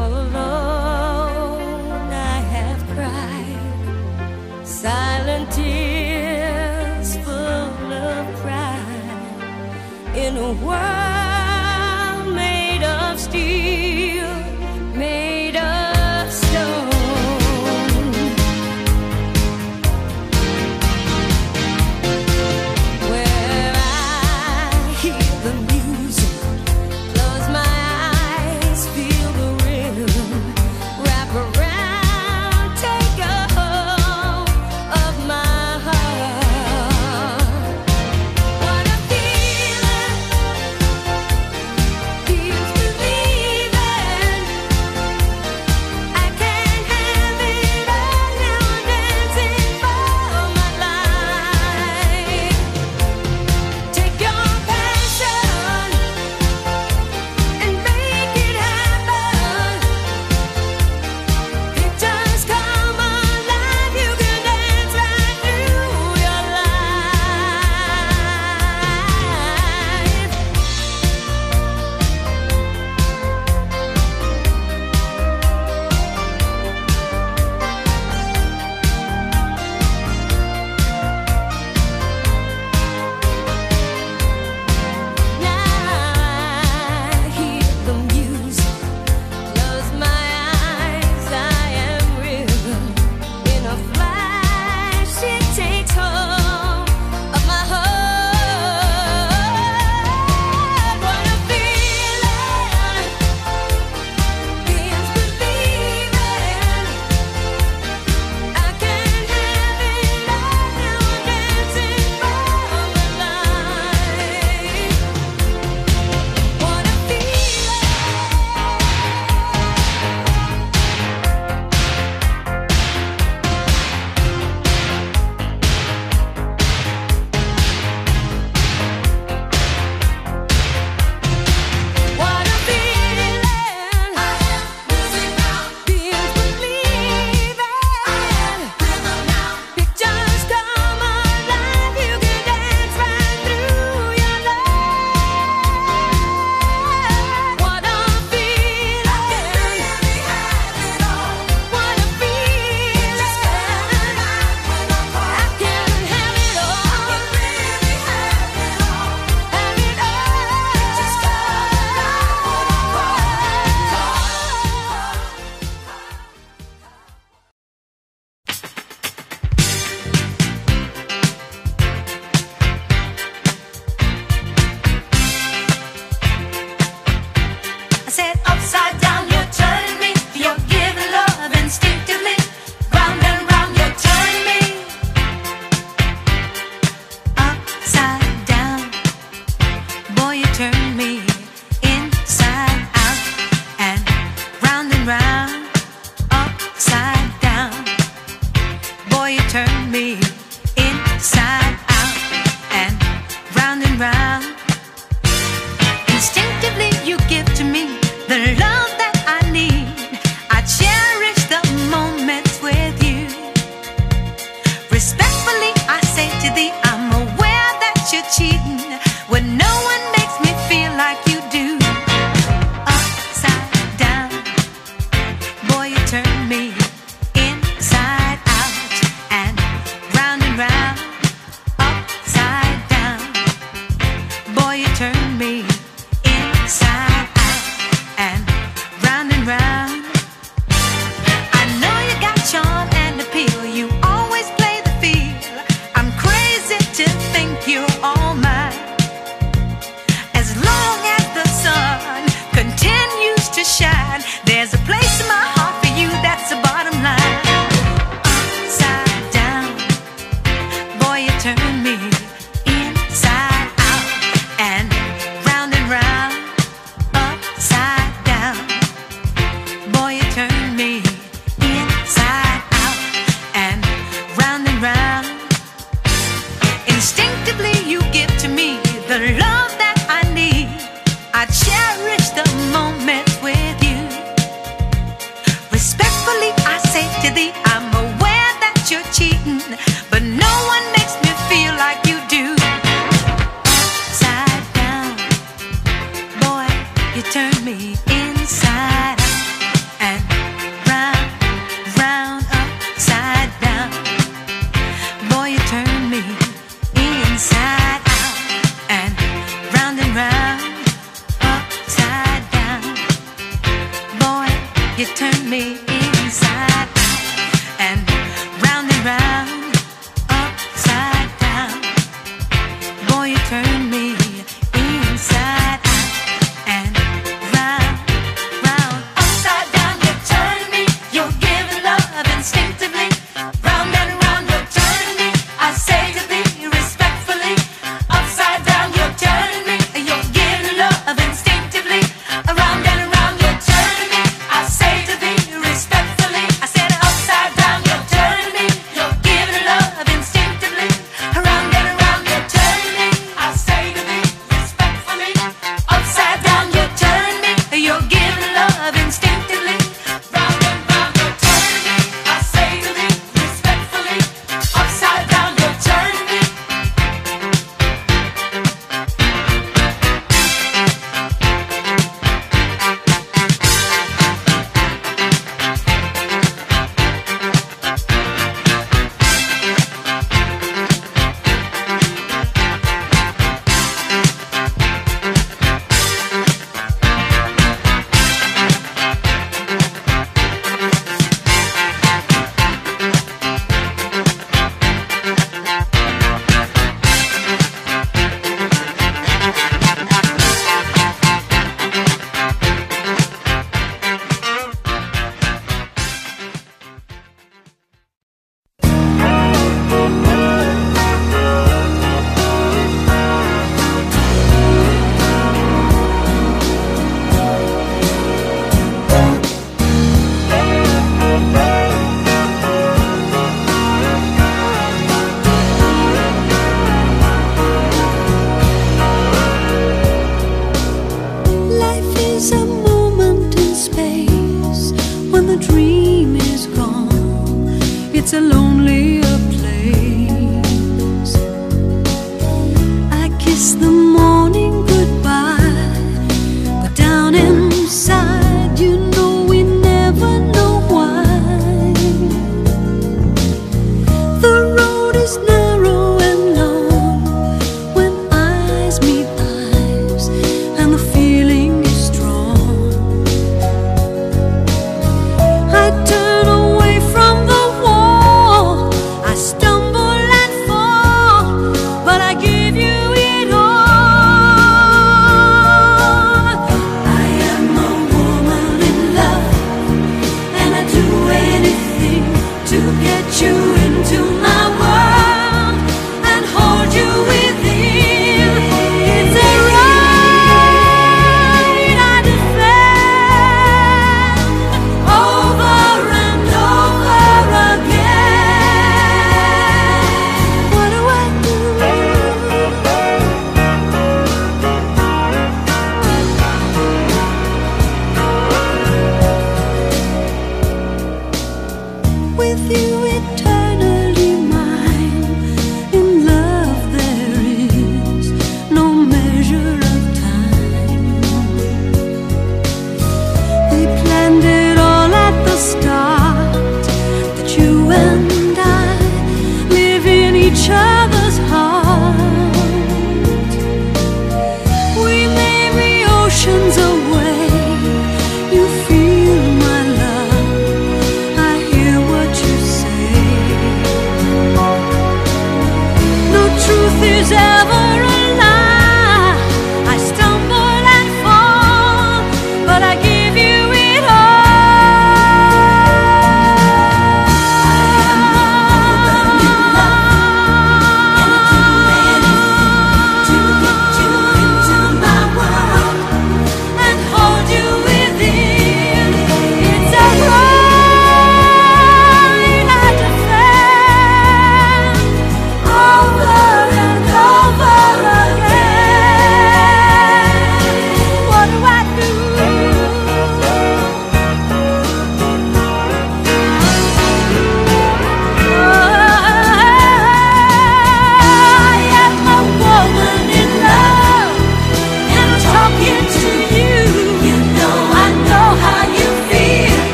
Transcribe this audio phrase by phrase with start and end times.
[0.00, 4.66] all alone I have cried.
[4.66, 10.16] Silent tears full of pride.
[10.24, 10.99] In a world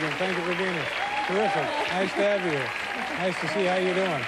[0.00, 0.86] Thank you for being here.
[1.26, 1.62] Terrific.
[1.90, 2.70] Nice to have you here.
[3.18, 4.22] Nice to see how you're doing.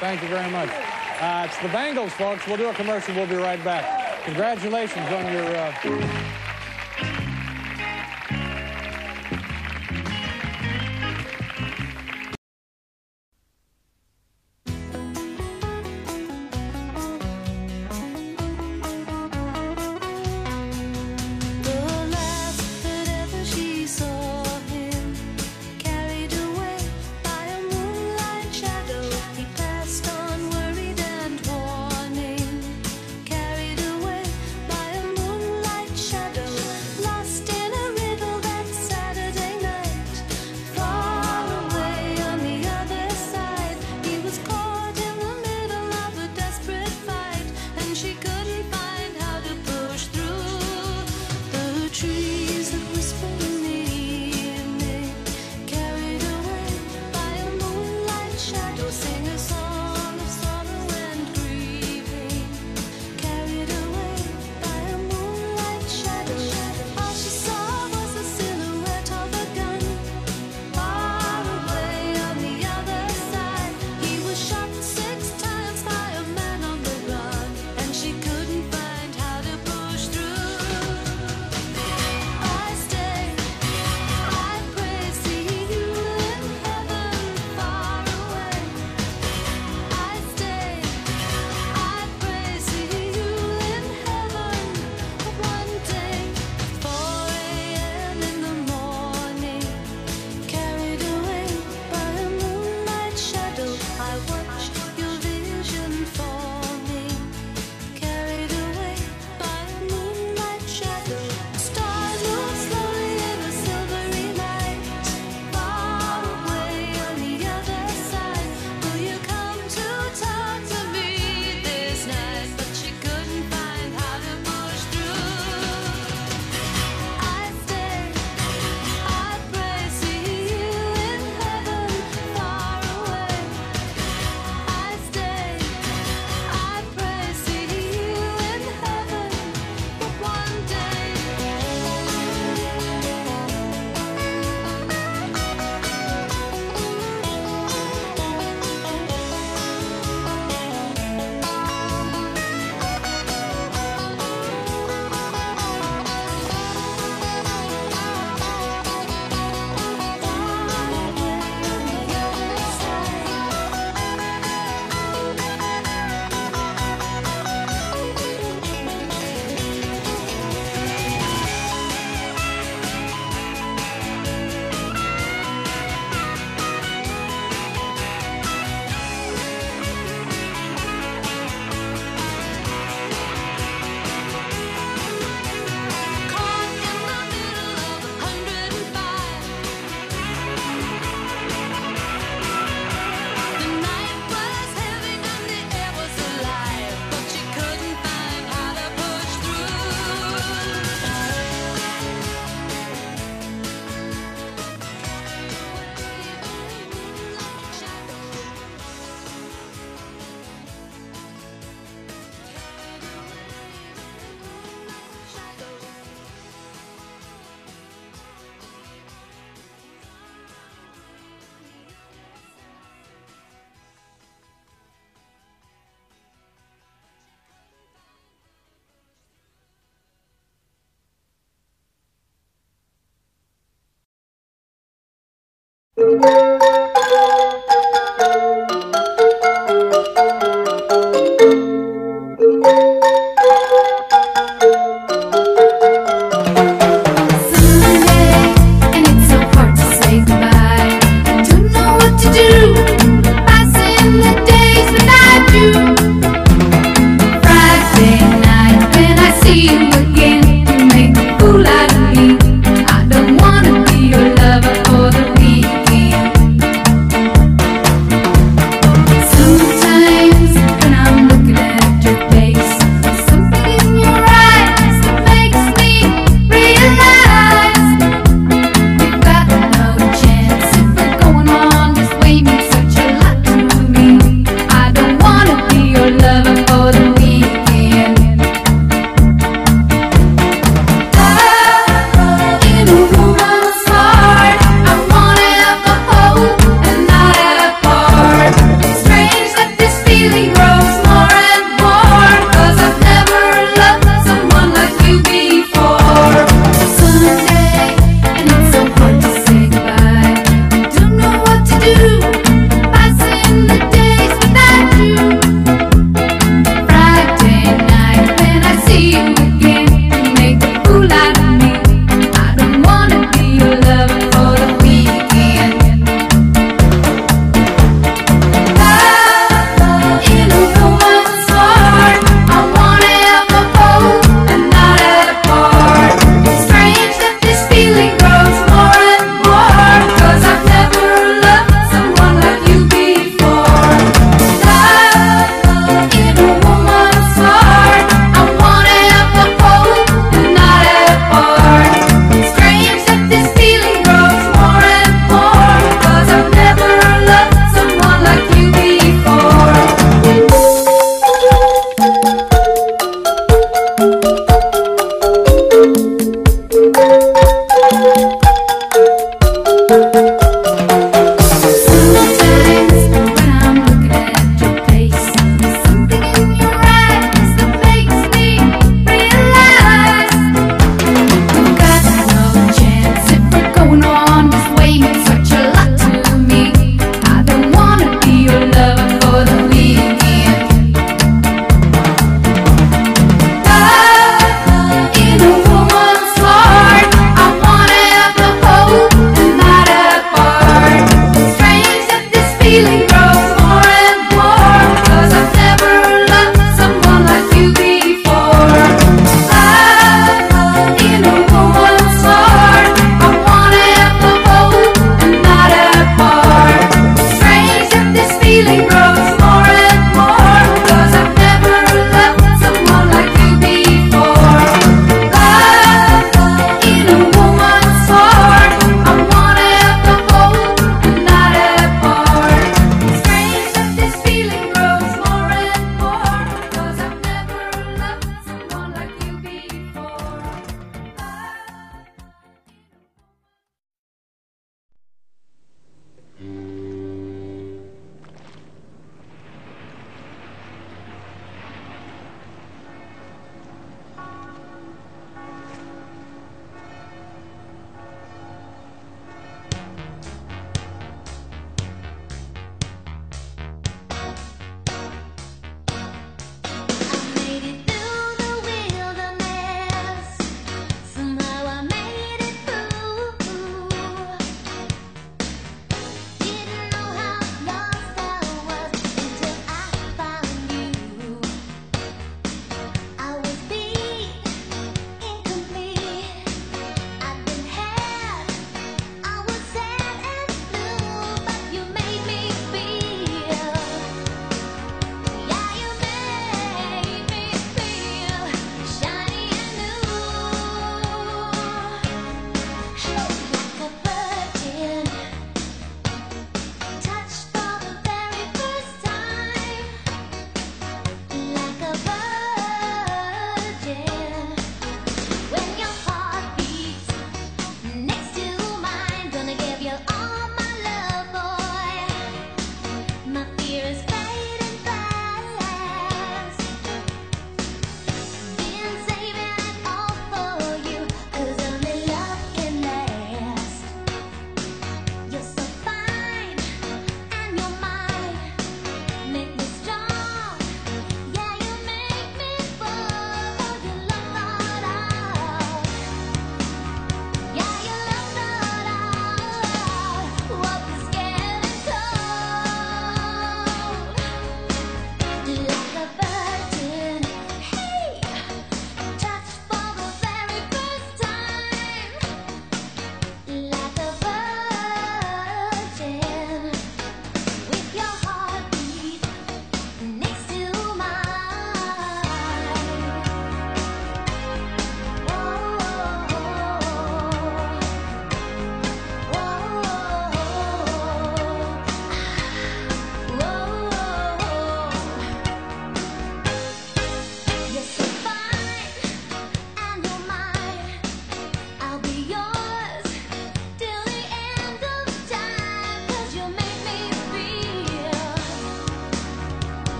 [0.00, 0.68] Thank you very much.
[1.20, 2.46] Uh, it's the Bengals, folks.
[2.46, 3.14] We'll do a commercial.
[3.14, 4.24] We'll be right back.
[4.24, 5.46] Congratulations on your...
[5.56, 6.47] Uh...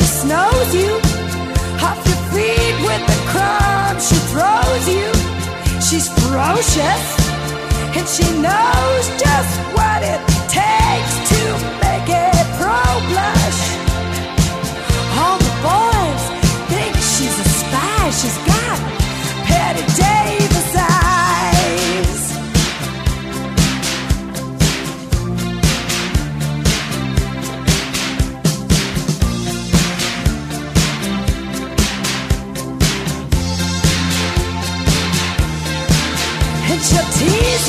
[0.00, 0.92] she snows you.
[1.86, 5.08] Off your feet with the crumbs she throws you.
[5.86, 7.04] She's ferocious,
[7.96, 11.40] and she knows just what it takes to
[11.84, 12.29] make it.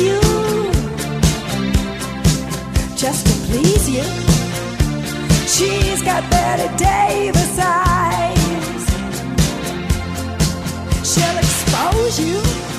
[0.00, 0.20] you,
[2.96, 4.04] just to please you.
[5.46, 8.84] She's got Betty Davis eyes.
[11.04, 12.71] She'll expose you.